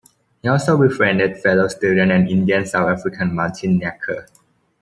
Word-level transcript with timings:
He 0.41 0.49
also 0.49 0.79
befriended 0.79 1.37
fellow 1.43 1.67
student 1.67 2.11
and 2.11 2.27
Indian 2.27 2.65
South 2.65 2.89
African 2.89 3.35
Monty 3.35 3.67
Naicker. 3.67 4.25